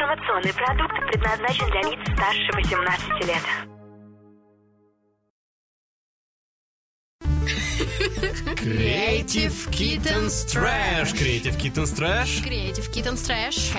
[0.00, 3.42] Информационный продукт предназначен для лиц старше 18 лет.
[8.56, 11.12] Creative Kittens Trash.
[11.12, 12.40] Creative Kittens Trash.
[12.42, 13.74] Creative Kittens Trash.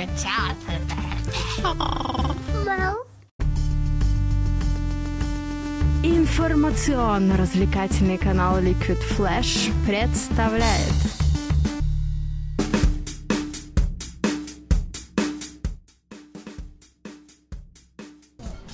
[6.03, 11.20] Информационно-развлекательный канал Liquid Flash представляет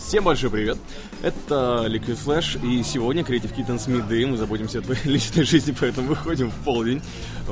[0.07, 0.77] Всем большой привет!
[1.21, 4.25] Это Liquid Flash, и сегодня Creative Kittens Midday.
[4.25, 7.01] Мы заботимся о твоей личной жизни, поэтому выходим в полдень.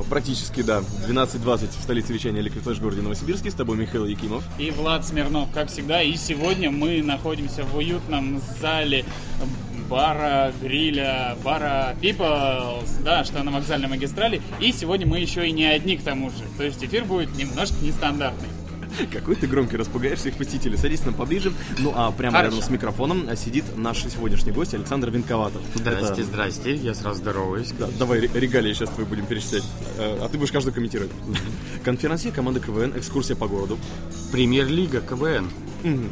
[0.10, 3.52] Практически, да, 12.20 в столице вещания Liquid Flash в городе Новосибирске.
[3.52, 4.42] С тобой Михаил Якимов.
[4.58, 6.02] И Влад Смирнов, как всегда.
[6.02, 9.04] И сегодня мы находимся в уютном зале
[9.90, 14.42] бара, гриля, бара Peoples, да, что на вокзальной магистрали.
[14.62, 16.46] И сегодня мы еще и не одни к тому же.
[16.58, 18.48] То есть эфир будет немножко нестандартный.
[19.12, 20.78] Какой ты громкий, распугаешь всех посетителей.
[20.78, 21.52] Садись нам поближе.
[21.80, 22.56] Ну, а прямо Хорошо.
[22.56, 25.62] рядом с микрофоном сидит наш сегодняшний гость Александр Винковатов.
[25.74, 27.72] Здрасте, Это- здрасте, я сразу здороваюсь.
[27.80, 29.64] Да, давай ре- регалии сейчас твои будем перечислять.
[29.98, 31.12] Э, А ты будешь каждый комментировать.
[31.84, 33.78] Конференция команды КВН, экскурсия по городу.
[34.32, 35.50] Премьер-лига КВН.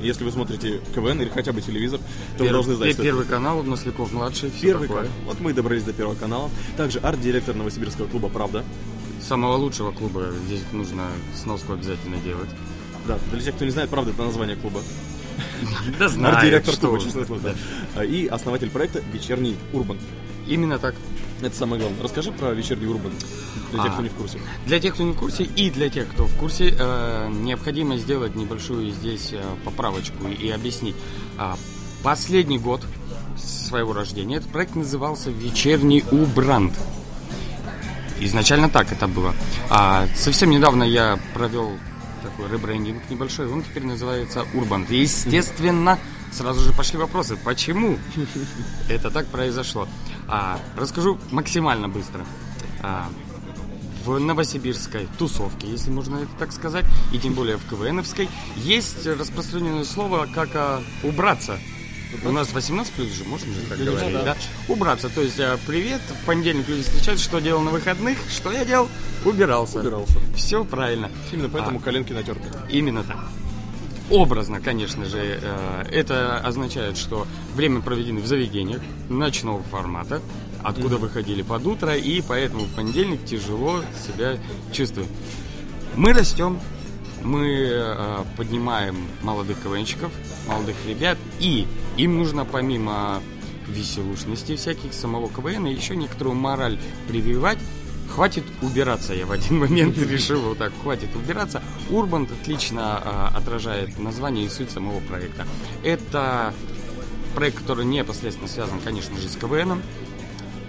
[0.03, 2.00] Если вы смотрите КВН или хотя бы телевизор,
[2.38, 5.03] то вы Пер- должны знать, пер- что это Первый канал, Масляков младший, Первый такое.
[5.06, 5.18] канал.
[5.25, 6.50] Вот мы и добрались до первого канала.
[6.78, 8.64] Также арт-директор Новосибирского клуба «Правда».
[9.28, 11.03] Самого лучшего клуба здесь нужно
[11.42, 12.50] сноску обязательно делать.
[13.08, 14.82] Да, для тех, кто не знает, «Правда»— это название клуба.
[16.00, 17.56] Да знаю, Арт-директор что клуба, честное слово.
[17.96, 19.98] А, И основатель проекта «Вечерний Урбан».
[20.48, 20.96] Именно так.
[21.42, 22.02] Это самое главное.
[22.04, 23.12] Расскажи про «Вечерний Урбан»
[23.72, 23.94] для тех, А.
[23.94, 24.40] кто не в курсе.
[24.66, 28.36] Для тех, кто не в курсе, и для тех, кто в курсе, э, необходимо сделать
[28.36, 30.96] небольшую здесь э, поправочку и объяснить.
[31.38, 31.58] А,
[32.04, 32.81] Последний год
[33.38, 36.74] своего рождения этот проект назывался «Вечерний Убранд».
[38.20, 39.34] Изначально так это было.
[39.70, 41.72] А совсем недавно я провел
[42.23, 44.85] такой ребрендинг небольшой, он теперь называется Урбан.
[44.89, 45.99] Естественно,
[46.31, 47.99] сразу же пошли вопросы, почему
[48.89, 49.88] это так произошло.
[50.27, 52.25] А, расскажу максимально быстро.
[52.81, 53.09] А,
[54.06, 59.85] в новосибирской тусовке, если можно это так сказать, и тем более в КВНовской, есть распространенное
[59.85, 61.59] слово как а, убраться.
[62.25, 64.35] У нас 18 плюс же, можно же так говорить, да?
[64.68, 68.66] Убраться, то есть а, привет, в понедельник люди встречаются, что делал на выходных, что я
[68.66, 68.88] делал?
[69.25, 69.79] Убирался.
[69.79, 70.19] Убирался.
[70.35, 71.09] Все правильно.
[71.31, 71.81] Именно поэтому А.
[71.81, 72.50] коленки натерты.
[72.69, 73.18] Именно так.
[74.09, 77.25] Образно, конечно же, э, это означает, что
[77.56, 80.22] время проведено в заведениях ночного формата,
[80.62, 84.38] откуда выходили под утро, и поэтому в понедельник тяжело себя
[84.72, 85.07] чувствуем.
[85.95, 86.59] Мы растем,
[87.24, 90.12] мы э, поднимаем молодых КВНщиков,
[90.48, 91.68] молодых ребят, и
[91.98, 93.22] им нужно помимо
[93.68, 97.59] веселушности всяких самого КВН еще некоторую мораль прививать.
[98.09, 101.64] Хватит убираться, я в один момент решил вот так, хватит убираться.
[101.90, 105.48] Урбан отлично а, отражает название и суть самого проекта.
[105.84, 106.54] Это
[107.34, 109.81] проект, который непосредственно связан, конечно же, с КВНом.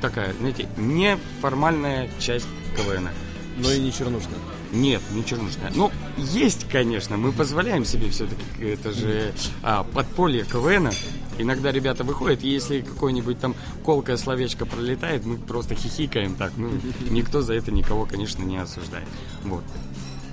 [0.00, 2.46] Такая, знаете, неформальная часть
[2.76, 3.10] КВНа.
[3.58, 4.38] Но и не чернушная.
[4.74, 5.70] Нет, не чернушная.
[5.74, 10.90] Ну, есть, конечно, мы позволяем себе все-таки, это же а, подполье КВНа.
[11.38, 13.54] Иногда ребята выходят, и если какое-нибудь там
[13.84, 16.52] колкое словечко пролетает, мы просто хихикаем так.
[16.56, 16.70] Ну,
[17.08, 19.08] никто за это никого, конечно, не осуждает.
[19.44, 19.64] Вот.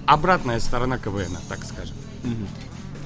[0.06, 1.96] Обратная сторона КВНа, так скажем.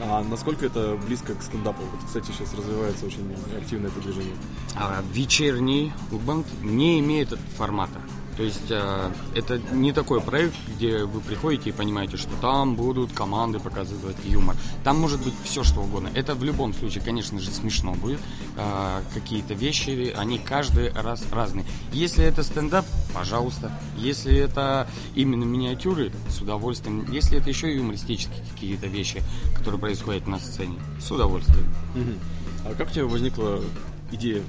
[0.01, 1.81] А насколько это близко к стендапу?
[1.83, 4.35] Вот, кстати, сейчас развивается очень активно это движение.
[4.75, 7.99] А, вечерний банд не имеет формата.
[8.37, 13.13] То есть а, это не такой проект, где вы приходите и понимаете, что там будут
[13.13, 14.57] команды показывать юмор.
[14.83, 16.09] Там может быть все что угодно.
[16.13, 18.19] Это в любом случае, конечно же, смешно будет.
[18.57, 21.65] А, какие-то вещи, они каждый раз разные.
[21.93, 23.71] Если это стендап, пожалуйста.
[23.97, 27.09] Если это именно миниатюры, с удовольствием.
[27.11, 29.21] Если это еще юмористические какие-то вещи,
[29.55, 31.71] которые происходят на сцене, с удовольствием.
[32.65, 33.61] А как у тебя возникла
[34.11, 34.43] идея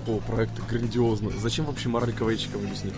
[0.00, 1.32] такого проекта грандиозного?
[1.40, 2.92] Зачем вообще мораль КВНщикам объясни?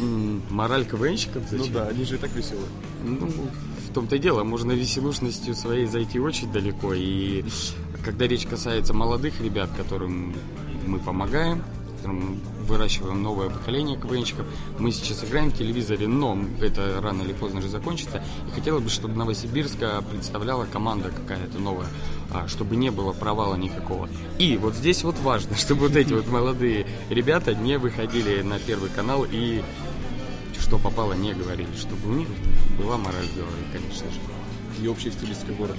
[0.00, 1.42] М, Мораль КВНщиков?
[1.52, 1.72] Ну Зачем?
[1.72, 2.66] да, они же и так веселые.
[3.04, 3.28] Ну,
[3.88, 6.94] в том-то и дело, можно веселушностью своей зайти очень далеко.
[6.94, 7.44] И
[8.04, 10.34] когда речь касается молодых ребят, которым
[10.86, 11.62] мы помогаем,
[12.04, 14.46] которым выращиваем новое поколение КВНщиков,
[14.78, 18.22] мы сейчас играем в телевизоре, но это рано или поздно же закончится.
[18.48, 21.86] И хотелось бы, чтобы Новосибирска представляла команда какая-то новая,
[22.30, 24.08] а, чтобы не было провала никакого.
[24.38, 28.90] И вот здесь вот важно, чтобы вот эти вот молодые ребята не выходили на первый
[28.90, 29.62] канал и
[30.60, 32.28] что попало, не говорили, чтобы у них
[32.78, 34.20] была мораль в голове, конечно же.
[34.82, 35.78] И общая стилистика города.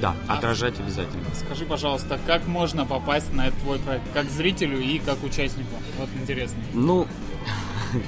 [0.00, 1.24] Да, отражать обязательно.
[1.34, 4.04] Скажи, пожалуйста, как можно попасть на этот твой проект?
[4.14, 5.70] Как зрителю и как участнику?
[5.98, 6.58] Вот интересно.
[6.72, 7.06] Ну,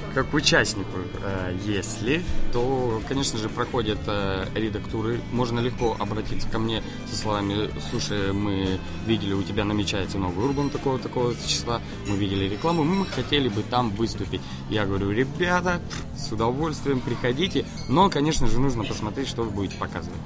[0.13, 2.21] как участнику, э, если,
[2.51, 5.19] то, конечно же, проходят э, редактуры.
[5.31, 10.69] Можно легко обратиться ко мне со словами, слушай, мы видели, у тебя намечается новый урбан
[10.69, 14.41] такого-такого числа, мы видели рекламу, мы хотели бы там выступить.
[14.69, 15.81] Я говорю, ребята,
[16.17, 20.19] с удовольствием приходите, но, конечно же, нужно посмотреть, что вы будете показывать.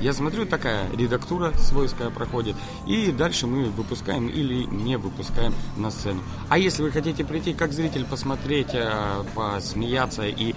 [0.00, 2.56] Я смотрю, такая редактура свойская проходит,
[2.86, 6.22] и дальше мы выпускаем или не выпускаем на сцену.
[6.48, 8.85] А если вы хотите прийти как зритель посмотреть, э,
[9.34, 10.54] посмеяться и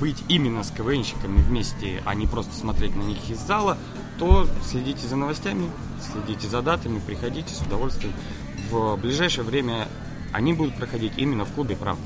[0.00, 3.76] быть именно с КВНщиками вместе, а не просто смотреть на них из зала,
[4.18, 5.70] то следите за новостями,
[6.12, 8.12] следите за датами, приходите с удовольствием.
[8.70, 9.88] В ближайшее время
[10.32, 12.02] они будут проходить именно в клубе «Правда».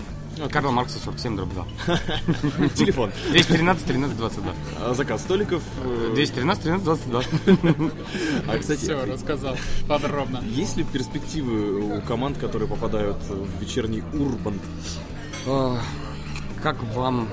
[0.50, 1.66] Карла Маркса 47 дробь 2.
[2.74, 3.12] Телефон.
[3.30, 4.52] 213 13 22.
[4.80, 5.62] А заказ столиков.
[5.84, 7.22] э, 213 13 22.
[8.48, 9.56] А, кстати, Все, рассказал
[9.86, 10.42] подробно.
[10.46, 14.58] есть ли перспективы у команд, которые попадают в вечерний урбан?
[15.46, 15.78] А,
[16.62, 17.28] Как вам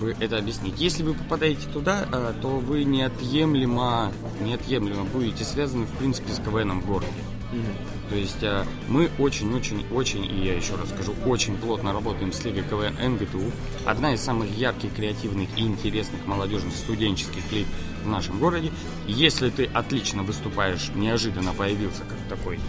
[0.00, 0.80] бы это объяснить?
[0.80, 6.80] Если вы попадаете туда, а, то вы неотъемлемо, неотъемлемо будете связаны, в принципе, с КВНом
[6.80, 7.10] в городе.
[8.08, 12.62] То есть а, мы очень-очень-очень, и я еще раз скажу, очень плотно работаем с Лигой
[12.62, 13.50] КВН НГТУ.
[13.84, 17.66] Одна из самых ярких, креативных и интересных молодежных студенческих лиг
[18.04, 18.70] в нашем городе.
[19.08, 22.60] Если ты отлично выступаешь, неожиданно появился как такой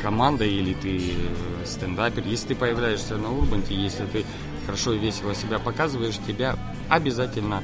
[0.00, 4.24] команда или ты э, стендапер, если ты появляешься на Урбанте, если ты
[4.66, 6.56] хорошо и весело себя показываешь, тебя
[6.88, 7.62] обязательно,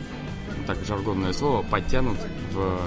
[0.56, 2.18] ну, так жаргонное слово, подтянут
[2.52, 2.80] в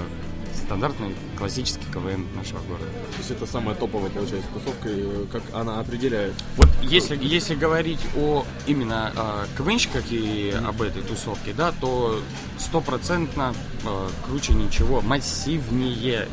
[0.54, 2.86] стандартный классический КВН нашего города.
[2.86, 6.34] То есть это самая топовая, получается, тусовка, э, как она определяет.
[6.56, 12.20] Вот если, если говорить о именно э, КВНщиках и об этой тусовке, да, то
[12.58, 13.54] стопроцентно
[13.84, 16.28] э, круче ничего, массивнее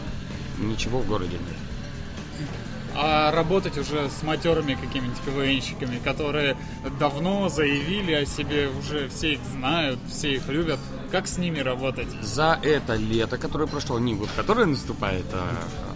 [0.58, 2.48] ничего в городе нет.
[2.96, 6.58] А работать уже с матерыми какими-нибудь КВНщиками, которые
[7.00, 10.80] давно заявили о себе, уже все их знают, все их любят.
[11.12, 12.10] Как с ними работать?
[12.22, 15.50] За это лето, которое прошло, не вот которое наступает, а,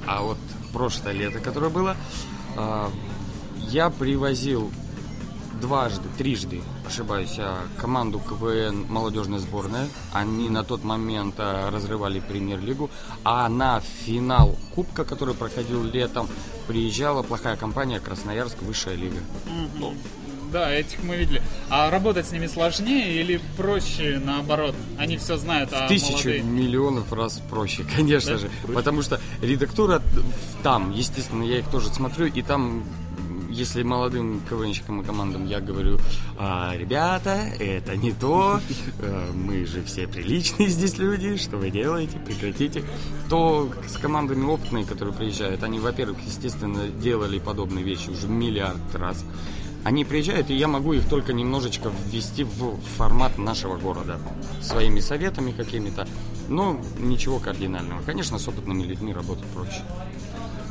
[0.06, 0.38] а вот
[0.72, 1.96] прошлое лето, которое было,
[2.56, 2.92] а,
[3.58, 4.72] я привозил
[5.62, 6.62] дважды, трижды,
[6.94, 9.88] ошибаюсь, а, команду КВН молодежная сборная.
[10.12, 12.92] Они на тот момент а, разрывали премьер-лигу.
[13.24, 16.30] А на финал Кубка, который проходил летом,
[16.68, 19.18] приезжала плохая компания Красноярск Высшая лига.
[19.76, 19.96] Ну,
[20.52, 21.42] Да, этих мы видели.
[21.68, 24.76] А работать с ними сложнее или проще наоборот?
[25.00, 26.42] Они все знают, а Тысячу молодые...
[26.44, 28.38] миллионов раз проще, конечно Да?
[28.38, 28.52] же.
[28.72, 30.00] Потому что редактура
[30.62, 32.84] там, естественно, я их тоже смотрю, и там
[33.54, 36.00] если молодым КВНщикам и командам я говорю,
[36.38, 38.60] «А, ребята, это не то,
[39.00, 42.84] э, мы же все приличные здесь люди, что вы делаете, прекратите,
[43.30, 49.24] то с командами опытные, которые приезжают, они, во-первых, естественно, делали подобные вещи уже миллиард раз.
[49.84, 54.18] Они приезжают, и я могу их только немножечко ввести в формат нашего города.
[54.62, 56.08] Своими советами какими-то.
[56.48, 58.02] Но ничего кардинального.
[58.06, 59.82] Конечно, с опытными людьми работать проще.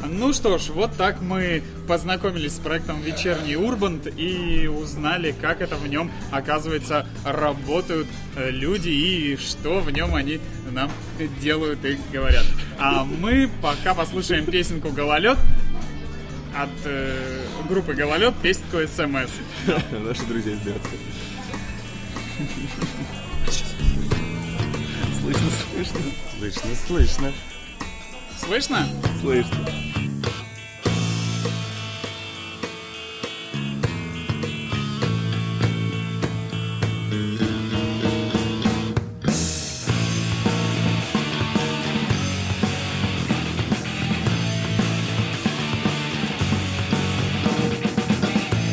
[0.05, 5.77] Ну что ж, вот так мы познакомились с проектом «Вечерний Урбант» и узнали, как это
[5.77, 10.41] в нем, оказывается, работают э, люди и что в нем они
[10.71, 10.91] нам
[11.41, 12.45] делают и говорят.
[12.79, 15.39] А мы пока послушаем песенку «Гололед»
[16.57, 19.31] от э, группы «Гололед», песенку «СМС».
[19.93, 20.97] Наши друзья из Брянска.
[25.21, 26.01] Слышно, слышно,
[26.39, 27.33] Слышно, слышно.
[28.45, 28.87] Слышно?
[29.21, 29.57] слышно.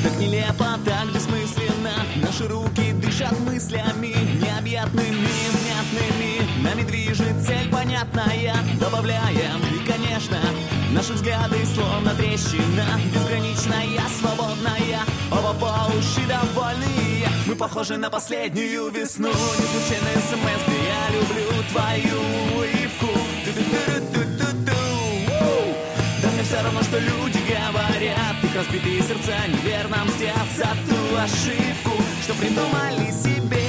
[0.04, 5.14] Так нелепо, так бессмысленно Наши руки дышат мыслями Необъятными,
[5.54, 7.36] внятными Нами движет
[8.00, 9.62] понятная Добавляем.
[9.74, 10.40] И, конечно
[10.92, 15.02] Наши взгляды словно трещина Безграничная, свободная
[15.32, 19.30] Оба по уши довольные Мы похожи на последнюю весну.
[19.30, 22.20] Не случайно смс, где я люблю твою
[22.56, 23.20] улыбку!
[26.22, 28.44] Да мне все равно, что люди говорят.
[28.44, 33.69] Их разбитые сердца неверно мстят За ту ошибку, что придумали себе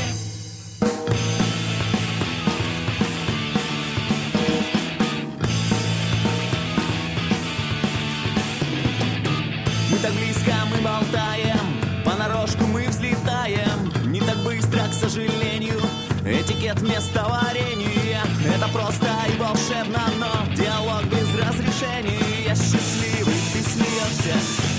[10.02, 13.92] так близко, мы болтаем Понарошку мы взлетаем.
[14.10, 15.80] Не так быстро, к сожалению
[16.24, 18.22] Этикет вместо варенья.
[18.46, 22.44] Это просто и волшебно, но Диалог без разрешения.
[22.46, 24.34] Я счастливый, ты смеешься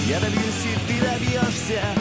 [0.08, 2.01] Я добьюсь, и ты добьешься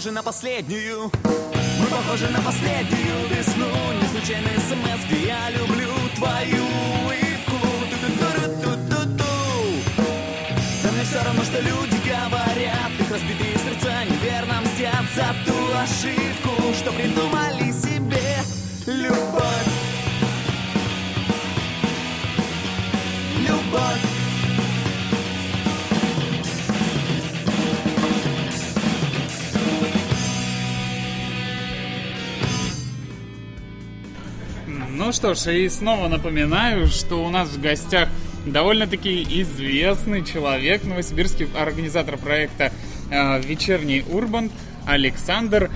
[0.00, 1.10] похожи на последнюю.
[1.78, 3.66] Мы похожи на последнюю весну.
[4.00, 6.64] Не случайные смс Я люблю твою
[7.04, 7.58] улыбку.
[7.90, 9.24] Ту-ту-ту-ру-ту-ту-ту.
[10.82, 12.90] Да мне все равно, что люди говорят.
[12.98, 17.69] Их разбитые сердца неверно мстят За ту ошибку, что придумали
[35.10, 38.08] Ну что ж, и снова напоминаю, что у нас в гостях
[38.46, 42.72] довольно-таки известный человек, новосибирский организатор проекта
[43.10, 44.52] э, «Вечерний Урбан»
[44.86, 45.68] Александр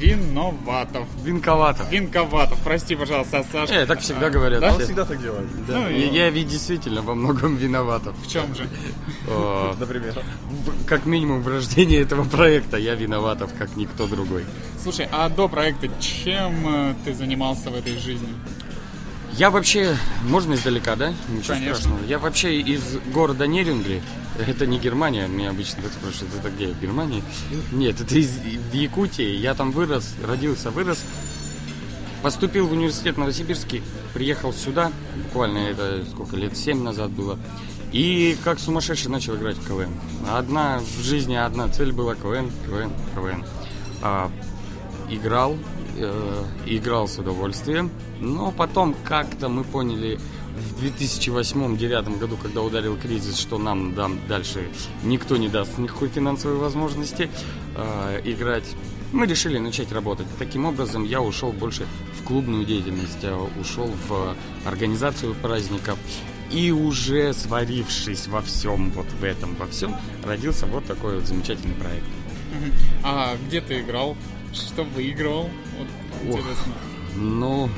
[0.00, 1.06] Виноватов.
[1.22, 1.84] Винковато.
[1.92, 3.72] Винковатов, прости, пожалуйста, Саша.
[3.72, 4.60] Э, так всегда говорят.
[4.60, 4.72] Да?
[4.72, 4.86] все.
[4.86, 5.48] Всегда так делают.
[5.68, 5.74] Да.
[5.78, 8.16] Ну, я, и- я ведь действительно во многом виноватов.
[8.20, 8.66] В чем же?
[9.78, 10.12] Например.
[10.88, 14.44] Как минимум в рождении этого проекта я виноватов, как никто другой.
[14.82, 18.34] Слушай, а до проекта чем э, ты занимался в этой жизни?
[19.36, 19.96] Я вообще...
[20.24, 21.14] Можно издалека, да?
[21.28, 21.74] Ничего Конечно.
[21.74, 22.04] страшного.
[22.06, 24.02] Я вообще из города Нерюнгли.
[24.46, 27.22] Это не Германия, меня обычно так спрашивают, это где, в Германии?
[27.70, 29.36] Нет, это из в Якутии.
[29.36, 31.04] Я там вырос, родился, вырос.
[32.22, 33.82] Поступил в университет Новосибирский,
[34.14, 34.92] приехал сюда,
[35.24, 37.38] буквально это сколько лет, 7 назад было.
[37.90, 39.90] И как сумасшедший начал играть в КВН.
[40.30, 43.44] Одна в жизни, одна цель была КВН, КВН, КВН.
[44.02, 44.30] А,
[45.10, 45.58] играл,
[45.96, 50.18] э, играл с удовольствием, но потом как-то мы поняли
[50.54, 54.68] в 2008-2009 году, когда ударил кризис, что нам дам дальше
[55.02, 57.30] никто не даст никакой финансовой возможности
[57.76, 58.64] э, играть.
[59.12, 60.26] Мы решили начать работать.
[60.38, 61.86] Таким образом, я ушел больше
[62.18, 64.34] в клубную деятельность, э, ушел в
[64.64, 65.98] организацию праздников.
[66.50, 71.74] И уже сварившись во всем, вот в этом, во всем, родился вот такой вот замечательный
[71.74, 72.04] проект.
[73.02, 74.16] А где ты играл?
[74.52, 75.48] Что выигрывал?
[75.78, 76.40] Вот, Ох.
[76.40, 76.72] интересно.
[77.16, 77.68] Ну,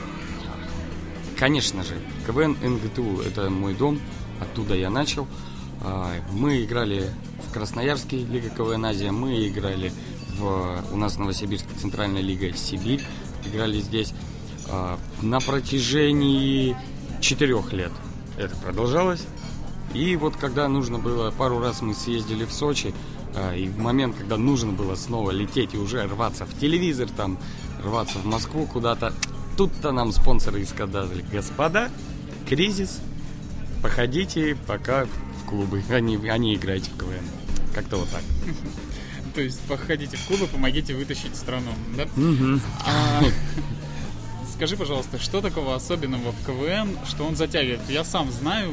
[1.38, 1.94] конечно же,
[2.26, 4.00] КВН НГТУ– это мой дом,
[4.40, 5.26] оттуда я начал.
[5.82, 7.10] А, Мы играли
[7.48, 9.92] в Красноярске, Лига КВН Азия, мы играли
[10.38, 13.02] в, у нас в Новосибирске Центральная Лига Сибирь,
[13.44, 14.12] играли здесь
[14.68, 16.76] а, на протяжении
[17.20, 17.92] четырех лет.
[18.36, 19.24] Это продолжалось.
[19.92, 22.92] И вот когда нужно было, пару раз мы съездили в Сочи,
[23.56, 27.38] и в момент, когда нужно было снова лететь и уже рваться в телевизор, там,
[27.82, 29.12] рваться в Москву куда-то,
[29.56, 31.90] тут-то нам спонсоры сказали, господа,
[32.48, 33.00] кризис,
[33.82, 37.24] походите пока в клубы, а не, а не играйте в КВН.
[37.74, 38.22] Как-то вот так.
[39.34, 42.06] То есть походите в клубы, помогите вытащить страну, да?
[42.86, 43.22] А,
[44.54, 47.80] Скажи, пожалуйста, что такого особенного в КВН, что он затягивает?
[47.88, 48.72] Я сам знаю,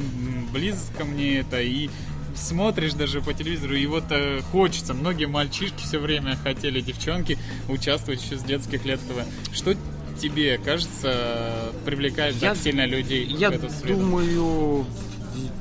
[0.54, 1.90] близко мне это, и
[2.36, 4.94] смотришь даже по телевизору, и вот э, хочется.
[4.94, 7.38] Многие мальчишки все время хотели, девчонки,
[7.70, 9.56] участвовать еще с детских лет в.
[9.56, 9.76] Что
[10.22, 14.00] тебе кажется привлекает Я- так сильно людей Я в эту среду?
[14.02, 14.86] думаю,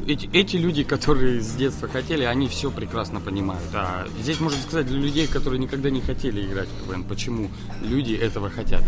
[0.06, 3.68] эти, эти люди, которые с детства хотели, они все прекрасно понимают.
[3.72, 7.50] А здесь можно сказать для людей, которые никогда не хотели играть в КВН, почему
[7.82, 8.82] люди этого хотят.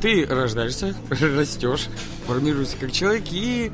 [0.00, 1.88] Ты рождаешься, растешь,
[2.26, 3.72] формируешься как человек и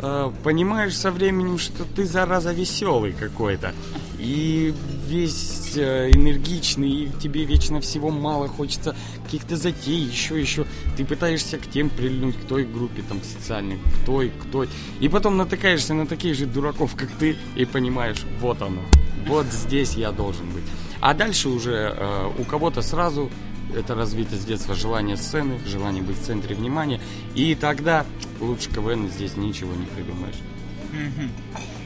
[0.00, 3.74] э, понимаешь со временем, что ты зараза веселый какой-то.
[4.18, 4.72] И
[5.06, 10.66] весь э, энергичный, и тебе вечно всего мало, хочется каких-то затей, еще, еще.
[10.96, 14.68] Ты пытаешься к тем прильнуть, к той группе там социальной, к той, к той.
[15.00, 18.82] И потом натыкаешься на таких же дураков, как ты, и понимаешь, вот оно,
[19.26, 20.64] вот здесь я должен быть.
[21.00, 23.28] А дальше уже э, у кого-то сразу
[23.74, 27.00] это развито с детства желание сцены, желание быть в центре внимания.
[27.34, 28.04] И тогда
[28.40, 30.36] лучше КВН здесь ничего не придумаешь.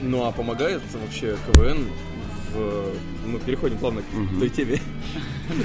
[0.02, 1.87] Ну а помогает вообще КВН
[2.52, 2.93] в...
[3.26, 4.81] Мы переходим плавно к той теме,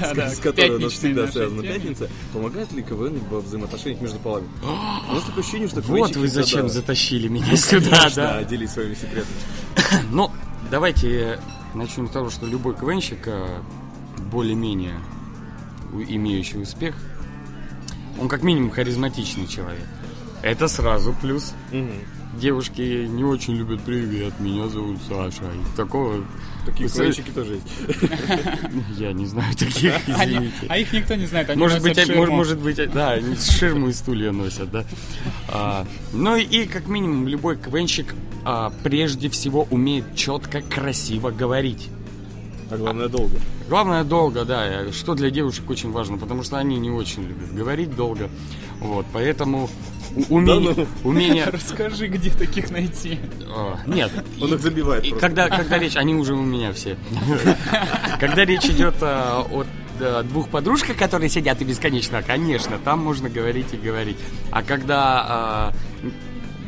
[0.16, 2.08] с которой у нас всегда связана пятница.
[2.32, 4.48] Помогает ли КВН во взаимоотношениях между полами?
[4.62, 8.44] У нас такое ощущение, что Вот вы зачем затащили меня сюда, да?
[8.44, 9.26] делись своими секретами.
[10.10, 10.30] Ну,
[10.70, 11.40] давайте
[11.74, 13.60] начнем с того, что любой КВНщик, э,
[14.30, 14.94] более-менее
[15.92, 16.94] имеющий успех,
[18.20, 19.86] он как минимум харизматичный человек.
[20.42, 21.54] Это сразу плюс.
[22.40, 25.44] Девушки не очень любят привет, меня зовут Саша.
[25.44, 26.24] И такого
[26.64, 28.00] Такие квенчики тоже есть.
[28.98, 30.66] я не знаю таких, извините.
[30.68, 34.32] а их никто не знает, они Может быть, может быть, да, они ширму и стулья
[34.32, 34.84] носят, да.
[35.48, 41.90] А, ну и, и, как минимум любой квенщик а, прежде всего умеет четко, красиво говорить.
[42.72, 43.36] А главное, долго.
[43.68, 47.54] Главное долго, да, э, что для девушек очень важно, потому что они не очень любят
[47.54, 48.30] говорить долго.
[48.80, 49.68] Вот, поэтому
[50.30, 53.18] умение, Да умение, Расскажи, где таких найти.
[53.46, 54.10] а, нет,
[54.40, 55.26] Он их забивает И просто.
[55.26, 56.96] когда, когда речь, они уже у меня все.
[58.20, 59.64] Когда речь идет а, о
[60.00, 64.16] а, двух подружках, которые сидят и бесконечно, конечно, там можно говорить и говорить.
[64.50, 65.72] А когда а,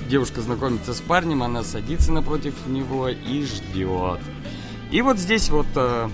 [0.08, 4.20] девушка знакомится с парнем, она садится напротив него и ждет.
[4.94, 6.08] И вот здесь вот а,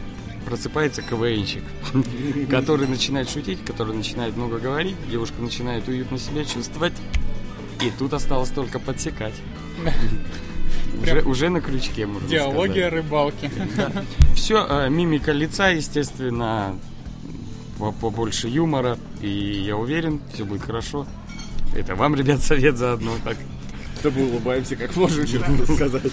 [0.46, 1.62] просыпается КВНчик,
[2.50, 6.94] который начинает шутить, который начинает много говорить, девушка начинает уютно себя чувствовать,
[7.82, 9.34] и тут осталось только подсекать.
[11.02, 12.86] Уже, уже на крючке, можно Диалоги сказать.
[12.86, 13.50] о рыбалке.
[14.34, 16.74] Все, мимика лица, естественно,
[17.78, 18.98] по- побольше юмора.
[19.22, 21.06] И я уверен, все будет хорошо.
[21.76, 23.12] Это вам, ребят, совет заодно.
[23.24, 23.36] Так.
[24.02, 24.92] Да мы улыбаемся, как
[25.26, 26.12] честно сказать.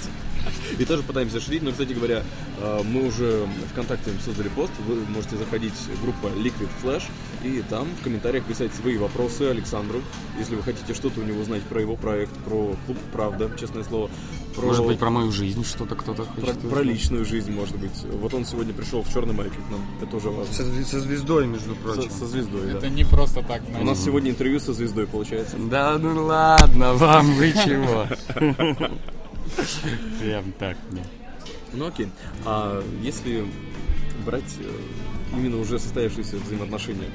[0.80, 2.24] И тоже пытаемся шутить, но, кстати говоря,
[2.62, 7.04] э, мы уже ВКонтакте создали пост, вы можете заходить в группу Liquid Flash,
[7.44, 10.02] и там в комментариях писать свои вопросы Александру,
[10.40, 14.10] если вы хотите что-то у него узнать про его проект, про клуб «Правда», честное слово,
[14.56, 16.86] про, Может быть, про мою жизнь что-то кто-то про, хочет про узнать.
[16.86, 17.92] личную жизнь, может быть.
[18.12, 20.52] Вот он сегодня пришел в черной майке к нам, это тоже важно.
[20.52, 22.10] Со, со звездой, между Со, прочим.
[22.10, 22.78] со звездой, да.
[22.80, 23.62] Это не просто так.
[23.62, 23.86] У знаете.
[23.86, 25.58] нас сегодня интервью со звездой получается.
[25.58, 28.08] Да ну ладно, вам вы чего?
[30.20, 31.02] Прям так, да.
[31.74, 32.10] Ну окей.
[32.46, 33.46] А если
[34.26, 34.72] брать э,
[35.34, 37.10] именно уже состоявшиеся взаимоотношения,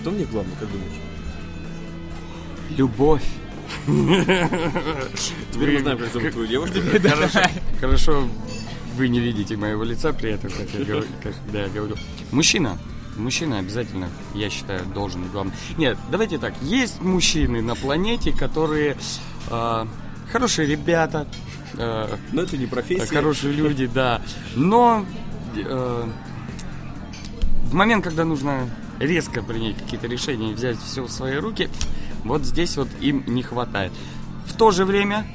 [0.00, 0.92] кто мне главный, как думаешь?
[2.70, 3.24] Любовь.
[5.52, 6.78] Теперь мы знаем, как зовут твою девушку.
[7.02, 7.40] Хорошо,
[7.80, 8.28] хорошо,
[8.96, 11.06] вы не видите моего лица при этом, как я говорю.
[11.22, 11.96] когда я говорю.
[12.30, 12.78] Мужчина.
[13.16, 15.54] Мужчина обязательно, я считаю, должен быть главным.
[15.78, 16.52] Нет, давайте так.
[16.62, 18.96] Есть мужчины на планете, которые
[19.50, 19.86] а,
[20.32, 21.28] хорошие ребята,
[21.76, 23.06] Но это не профессия.
[23.06, 24.20] хорошие люди, да.
[24.54, 25.04] Но
[25.56, 26.08] э,
[27.64, 31.68] в момент, когда нужно резко принять какие-то решения и взять все в свои руки,
[32.24, 33.92] вот здесь вот им не хватает.
[34.46, 35.26] В то же время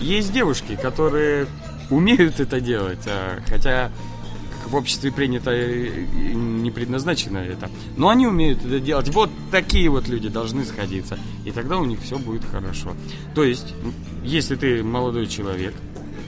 [0.00, 1.46] есть девушки, которые
[1.90, 3.90] умеют это делать, а, хотя
[4.66, 7.70] в обществе принято не предназначено это.
[7.96, 9.08] Но они умеют это делать.
[9.08, 11.18] Вот такие вот люди должны сходиться.
[11.44, 12.94] И тогда у них все будет хорошо.
[13.34, 13.74] То есть,
[14.24, 15.74] если ты молодой человек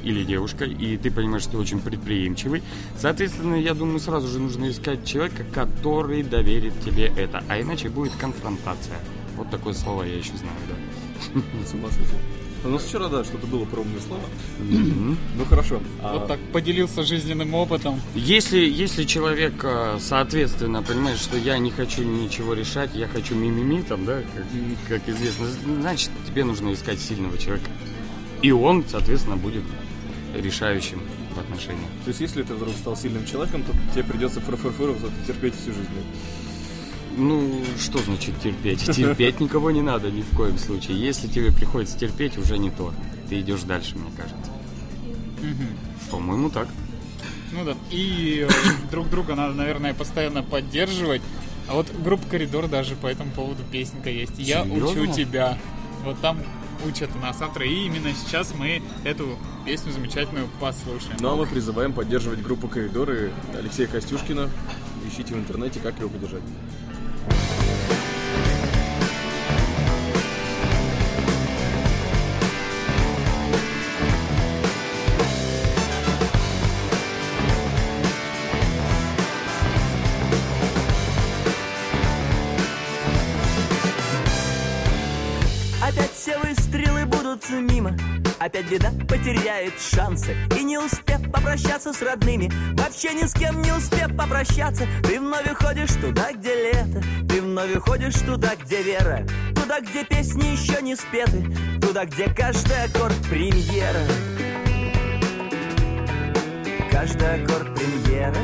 [0.05, 2.63] или девушка, и ты понимаешь, что ты очень предприимчивый,
[2.97, 7.43] соответственно, я думаю, сразу же нужно искать человека, который доверит тебе это.
[7.49, 8.99] А иначе будет конфронтация.
[9.37, 11.41] Вот такое слово я еще знаю, да.
[11.67, 12.38] С ума сойти.
[12.65, 14.23] У нас вчера, да, что-то было про умные слова.
[15.39, 15.81] Ну хорошо.
[16.03, 18.01] А Вот так поделился жизненным опытом.
[18.15, 23.83] Если, если человек, э, соответственно, понимает, что я не хочу ничего решать, я хочу мимими,
[23.83, 25.47] там, да, как, как известно,
[25.81, 27.71] значит, тебе нужно искать сильного человека.
[28.43, 29.63] И он, соответственно, будет
[30.35, 31.01] решающим
[31.35, 31.89] в отношениях.
[32.05, 35.89] То есть, если ты вдруг стал сильным человеком, то тебе придется фарфарфыров терпеть всю жизнь.
[37.19, 38.85] Ну, что значит терпеть?
[38.95, 41.01] Терпеть никого не надо ни в коем случае.
[41.01, 42.93] Если тебе приходится терпеть, уже не то.
[43.29, 44.53] Ты идешь дальше, мне кажется.
[46.11, 46.69] По-моему, так.
[47.53, 47.75] Ну да.
[47.91, 48.53] И э,
[48.91, 51.23] друг друга надо, наверное, постоянно поддерживать.
[51.67, 54.39] А вот группа Коридор даже по этому поводу песенка есть.
[54.39, 55.03] Я Серьезно?
[55.03, 55.59] учу тебя.
[56.05, 56.39] Вот там
[56.87, 57.69] учат нас авторы.
[57.69, 61.17] И именно сейчас мы эту песню замечательную послушаем.
[61.21, 64.49] Ну а мы призываем поддерживать группу «Коридоры» Алексея Костюшкина.
[65.07, 66.43] Ищите в интернете, как его поддержать.
[88.49, 90.35] Опять беда потеряет шансы.
[90.59, 94.87] И не успев попрощаться с родными Вообще ни с кем не успев попрощаться.
[95.03, 100.47] Ты вновь уходишь туда, где лето Ты вновь уходишь туда, где вера Туда, где песни
[100.47, 101.45] еще не спеты
[101.79, 104.01] Туда, где каждый аккорд премьера.
[106.91, 108.35] Каждый аккорд премьера.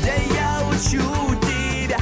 [0.00, 1.98] Где я учу тебя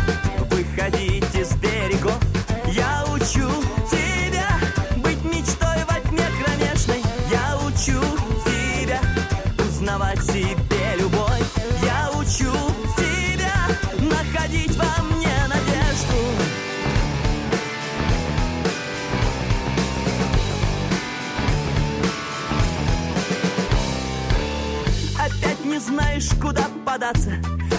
[26.91, 27.31] попадаться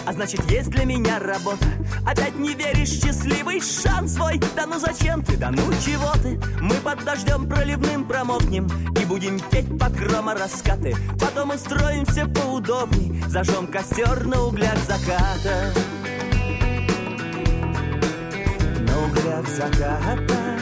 [0.06, 1.66] А значит есть для меня работа.
[2.06, 4.40] Опять не веришь счастливый шанс свой.
[4.56, 6.40] Да ну зачем ты, да ну чего ты?
[6.62, 8.68] Мы под дождем проливным промокнем
[9.00, 10.96] И будем петь под грома раскаты.
[11.20, 15.74] Потом устроимся поудобней Зажжем костер на углях заката.
[18.80, 20.60] На углях заката.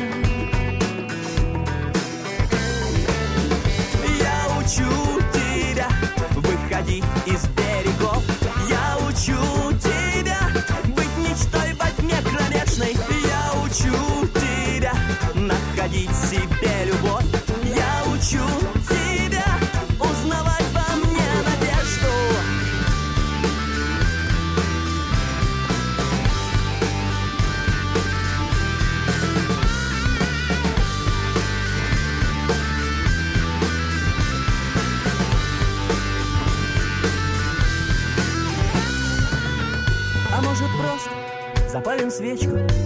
[4.20, 5.88] Я учу тебя
[6.36, 7.59] выходи из
[8.00, 8.24] шагов
[8.70, 9.69] я учу.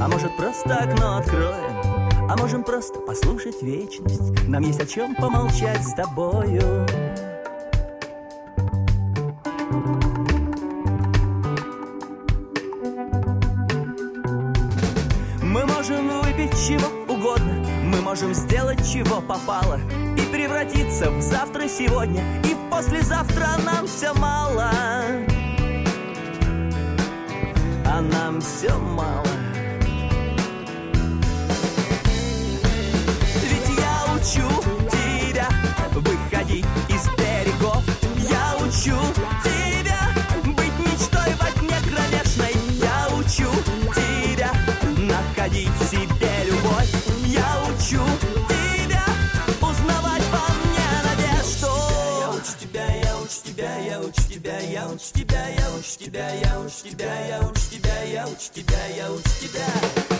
[0.03, 2.29] А может просто окно откроем?
[2.29, 4.45] А можем просто послушать вечность?
[4.49, 6.85] Нам есть о чем помолчать с тобою.
[15.41, 19.79] Мы можем выпить чего угодно Мы можем сделать чего попало
[20.17, 24.69] И превратиться в завтра сегодня И послезавтра нам все мало.
[27.85, 29.32] А нам все мало.
[34.23, 34.47] учу
[34.89, 35.49] тебя.
[35.91, 37.83] Выходи из берегов
[38.17, 38.97] Я учу
[39.43, 39.99] тебя
[40.45, 42.55] Быть мечтой во дне кромешной.
[42.79, 43.51] Я учу
[43.93, 44.51] тебя
[44.97, 46.89] Находить себе любовь.
[47.25, 48.01] Я учу
[48.47, 49.05] тебя
[49.61, 51.67] Узнавать во мне надежду.
[52.21, 56.33] Я учу тебя, я учу тебя, я учу тебя Я учу тебя, я учу тебя,
[56.33, 60.12] я учу тебя Я учу тебя, я учу тебя, я учу тебя.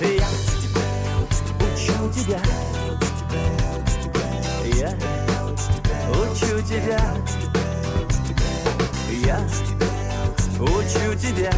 [11.36, 11.52] Тебя,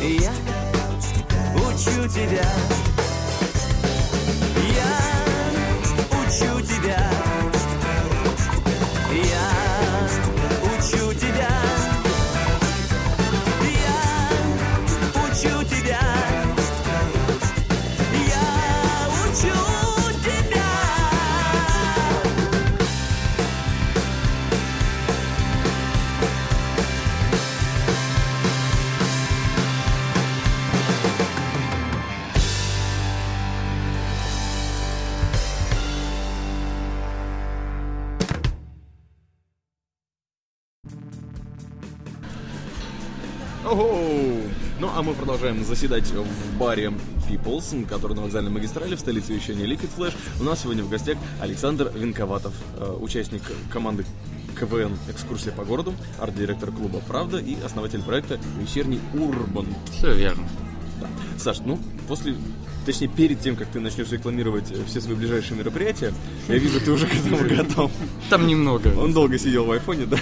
[0.00, 0.32] я
[1.56, 2.83] учу тебя.
[44.80, 46.92] Ну, а мы продолжаем заседать в баре
[47.28, 50.14] People's, который на вокзальной магистрали в столице вещания Liquid Flash.
[50.40, 54.04] У нас сегодня в гостях Александр Винковатов, э, участник команды
[54.58, 59.66] КВН «Экскурсия по городу», арт-директор клуба «Правда» и основатель проекта «Вечерний Урбан».
[59.92, 60.48] Все верно.
[61.00, 61.08] Да.
[61.38, 62.34] Саш, ну, после,
[62.84, 66.12] точнее, перед тем, как ты начнешь рекламировать э, все свои ближайшие мероприятия,
[66.48, 67.90] я вижу, ты уже к этому готов.
[68.30, 68.88] Там немного.
[68.98, 70.18] Он долго сидел в айфоне, да,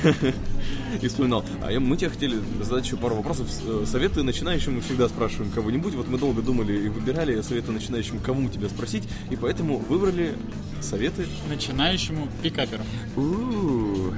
[1.03, 1.45] и вспоминал.
[1.63, 3.49] А я- мы тебе хотели задать еще пару вопросов.
[3.67, 5.95] Э, Советы начинающим мы всегда спрашиваем кого-нибудь.
[5.95, 10.35] Вот мы долго думали и выбирали советы начинающим, кому тебя спросить, и поэтому выбрали
[10.81, 11.27] советы.
[11.49, 12.83] Начинающему пикаперу.
[13.17, 14.13] У-у-у,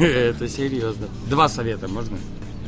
[0.02, 1.08] Это серьезно.
[1.28, 2.18] Два совета можно?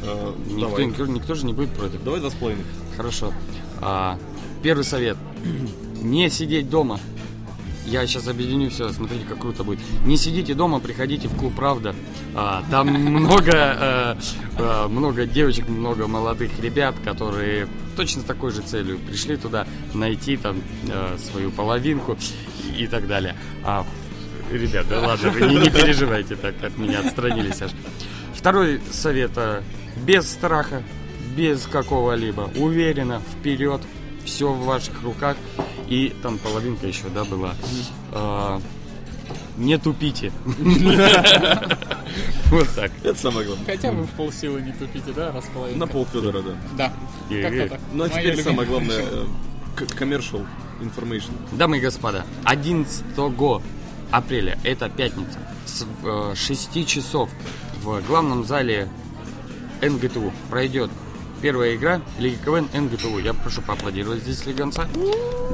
[0.02, 2.02] Э, никто, никто же не будет против.
[2.04, 2.64] Давай два с половиной.
[2.96, 3.32] Хорошо.
[3.80, 4.18] А,
[4.62, 5.16] первый совет.
[6.02, 7.00] Не сидеть дома.
[7.88, 9.78] Я сейчас объединю все, смотрите, как круто будет.
[10.04, 11.94] Не сидите дома, приходите в клуб «Правда».
[12.34, 14.16] А, там много, э,
[14.58, 17.66] э, много девочек, много молодых ребят, которые
[17.96, 22.18] точно с такой же целью пришли туда найти там э, свою половинку
[22.76, 23.34] и, и так далее.
[23.64, 23.86] А,
[24.52, 27.70] ребят, да ладно, вы не, не переживайте так, от меня отстранились аж.
[28.34, 29.32] Второй совет.
[30.04, 30.82] Без страха,
[31.34, 32.50] без какого-либо.
[32.56, 33.80] Уверенно, вперед.
[34.28, 35.36] Все в ваших руках.
[35.88, 37.54] И там половинка еще, да, была.
[38.12, 38.60] А,
[39.56, 40.32] не тупите.
[42.50, 42.90] Вот так.
[43.02, 43.66] Это самое главное.
[43.66, 45.78] Хотя вы в полсилы не тупите, да, раз половинка?
[45.80, 46.56] На пол Федора, да.
[46.78, 46.92] Да,
[47.30, 47.80] Э, как-то так.
[47.92, 49.26] Ну а теперь самое главное, э,
[49.76, 50.46] commercial
[50.80, 51.32] information.
[51.52, 53.04] Дамы и господа, 11
[54.10, 57.28] апреля, это пятница, с э, 6 часов
[57.82, 58.88] в главном зале
[59.82, 60.90] НГТУ пройдет
[61.40, 63.18] первая игра Лиги КВН НГТУ.
[63.18, 64.88] Я прошу поаплодировать здесь слегонца.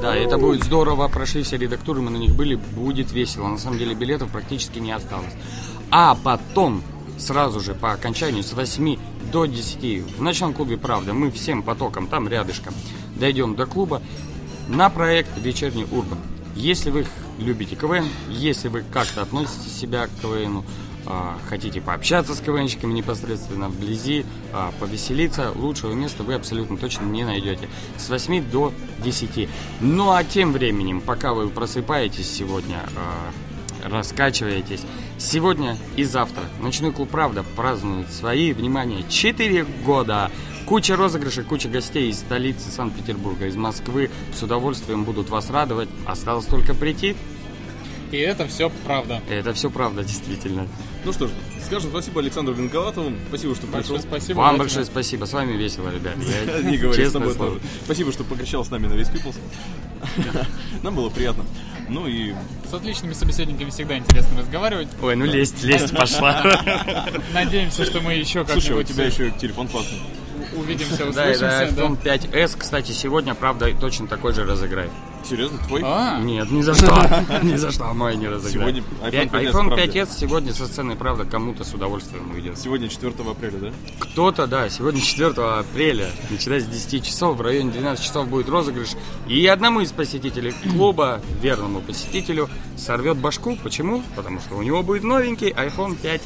[0.00, 1.08] Да, это будет здорово.
[1.08, 2.54] Прошли все редактуры, мы на них были.
[2.54, 3.48] Будет весело.
[3.48, 5.32] На самом деле билетов практически не осталось.
[5.90, 6.82] А потом
[7.18, 8.98] сразу же по окончанию с 8
[9.32, 11.12] до 10 в ночном клубе «Правда».
[11.12, 12.74] Мы всем потоком, там рядышком,
[13.16, 14.02] дойдем до клуба
[14.68, 16.18] на проект «Вечерний Урбан».
[16.56, 17.06] Если вы
[17.38, 20.83] любите КВН, если вы как-то относите себя к КВНу, а,
[21.48, 27.68] хотите пообщаться с КВНщиками непосредственно вблизи, а, повеселиться, лучшего места вы абсолютно точно не найдете.
[27.96, 29.48] С 8 до 10.
[29.80, 34.80] Ну а тем временем, пока вы просыпаетесь сегодня, а, раскачиваетесь,
[35.18, 40.30] сегодня и завтра ночной клуб «Правда» празднует свои, внимание, 4 года.
[40.66, 44.10] Куча розыгрышей, куча гостей из столицы Санкт-Петербурга, из Москвы.
[44.34, 45.90] С удовольствием будут вас радовать.
[46.06, 47.14] Осталось только прийти.
[48.10, 49.20] И это все правда.
[49.28, 50.68] Это все правда, действительно.
[51.04, 51.30] Ну что ж,
[51.66, 53.12] скажем спасибо Александру Винковатову.
[53.28, 53.96] Спасибо, что пришел.
[53.96, 54.38] Большое спасибо.
[54.38, 55.26] Вам большое спасибо.
[55.26, 56.14] С вами весело, ребят.
[56.18, 57.50] Я Не говори, с тобой слово.
[57.52, 57.62] тоже.
[57.84, 59.36] Спасибо, что покричал с нами на весь Peoples.
[60.82, 61.44] Нам было приятно.
[61.88, 62.34] Ну и
[62.70, 64.88] С отличными собеседниками всегда интересно разговаривать.
[65.02, 66.42] Ой, ну лезть, лезть пошла.
[67.34, 70.00] Надеемся, что мы еще слушай, у как-нибудь тебя еще телефон классный.
[70.56, 71.82] увидимся, Да, это услышимся.
[71.82, 74.90] iPhone 5s, кстати, сегодня, правда, точно такой же разыграет.
[75.28, 75.80] Серьезно, твой?
[75.84, 76.86] А, Нет, ни за что.
[77.42, 78.52] Ни за что мой не разыграет.
[78.76, 79.84] Сегодня iPhone Пять- 5s, iPhone правда.
[79.84, 82.58] 5s сегодня со сцены, правда, кому-то с удовольствием уйдет.
[82.58, 83.72] Сегодня 4 апреля, да?
[84.00, 88.90] Кто-то, да, сегодня 4 апреля, начиная с 10 часов, в районе 12 часов будет розыгрыш.
[89.26, 93.56] И одному из посетителей клуба, верному посетителю, сорвет башку.
[93.62, 94.02] Почему?
[94.16, 96.22] Потому что у него будет новенький iPhone 5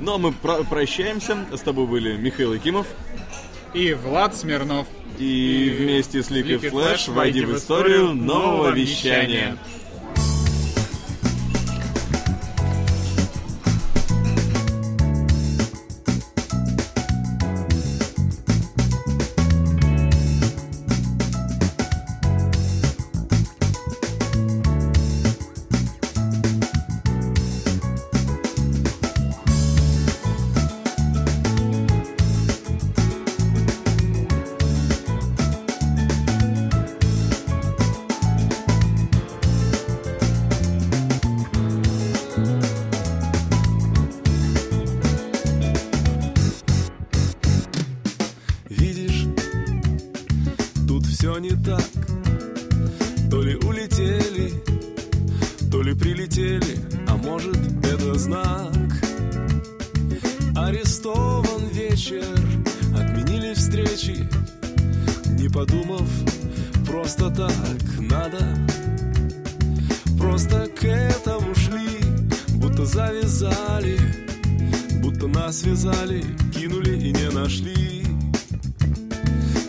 [0.00, 1.38] Ну а мы про- прощаемся.
[1.52, 2.86] С тобой были Михаил Якимов.
[3.74, 4.86] И Влад Смирнов.
[5.18, 9.50] И вместе с Liquid Flash войди в историю нового вещания.
[9.50, 9.83] Видишь,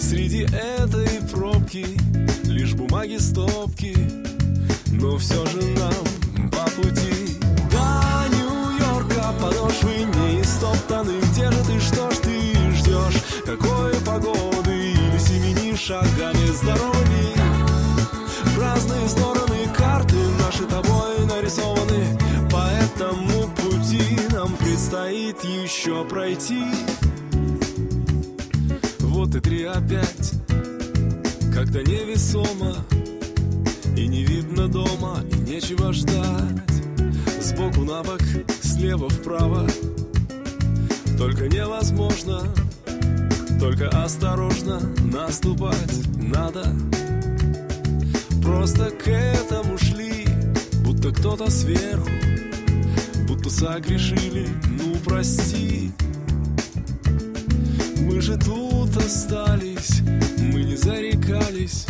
[0.07, 1.83] Среди этой пробки
[2.43, 3.97] лишь бумаги стопки
[4.91, 7.39] Но все же нам по пути
[7.71, 13.23] До Нью-Йорка подошвы не истоптаны Где же ты, что ж ты ждешь?
[13.47, 14.91] Какой погоды?
[14.91, 17.33] Или семени шагами здоровыми
[18.55, 22.15] В разные стороны карты наши тобой нарисованы
[22.51, 26.63] По этому пути нам предстоит еще пройти
[29.35, 30.33] и три опять
[31.53, 32.75] Как-то невесомо
[33.97, 36.61] И не видно дома И нечего ждать.
[37.41, 38.21] Сбоку на бок,
[38.61, 39.67] слева вправо.
[41.17, 42.43] Только невозможно
[43.59, 44.79] Только осторожно
[45.11, 46.65] Наступать надо.
[48.41, 50.25] Просто к этому шли
[50.83, 52.09] Будто кто-то сверху
[53.27, 54.47] Будто согрешили.
[54.79, 55.91] Ну прости
[58.15, 59.99] мы же тут остались,
[60.37, 61.85] мы не зарекались,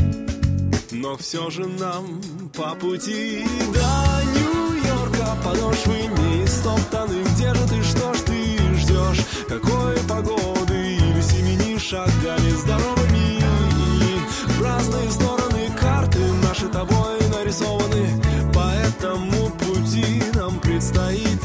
[0.91, 2.19] но все же нам
[2.51, 7.23] по пути до Нью-Йорка подошвы не истоптаны.
[7.35, 9.23] Где же ты, что ж ты ждешь?
[9.47, 13.43] Какой погоды или семени шагами здоровыми?
[14.57, 21.43] В разные стороны карты наши тобой нарисованы, по этому пути нам предстоит